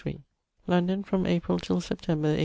[0.65, 2.37] London, from April till September, 1822.